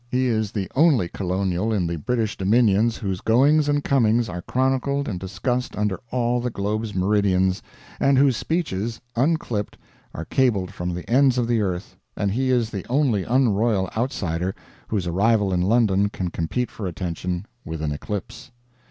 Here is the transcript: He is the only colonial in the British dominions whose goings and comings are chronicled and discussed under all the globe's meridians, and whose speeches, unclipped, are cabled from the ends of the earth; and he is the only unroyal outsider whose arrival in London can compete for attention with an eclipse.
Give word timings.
He 0.09 0.25
is 0.25 0.51
the 0.51 0.67
only 0.75 1.07
colonial 1.09 1.71
in 1.71 1.85
the 1.85 1.95
British 1.97 2.35
dominions 2.35 2.97
whose 2.97 3.21
goings 3.21 3.69
and 3.69 3.83
comings 3.83 4.29
are 4.29 4.41
chronicled 4.41 5.07
and 5.07 5.19
discussed 5.19 5.75
under 5.77 5.99
all 6.09 6.41
the 6.41 6.49
globe's 6.49 6.95
meridians, 6.95 7.61
and 7.99 8.17
whose 8.17 8.35
speeches, 8.35 8.99
unclipped, 9.15 9.77
are 10.15 10.25
cabled 10.25 10.71
from 10.73 10.95
the 10.95 11.07
ends 11.07 11.37
of 11.37 11.47
the 11.47 11.61
earth; 11.61 11.97
and 12.17 12.31
he 12.31 12.49
is 12.49 12.71
the 12.71 12.83
only 12.89 13.25
unroyal 13.25 13.91
outsider 13.95 14.55
whose 14.87 15.05
arrival 15.05 15.53
in 15.53 15.61
London 15.61 16.09
can 16.09 16.31
compete 16.31 16.71
for 16.71 16.87
attention 16.87 17.45
with 17.63 17.79
an 17.79 17.91
eclipse. 17.91 18.49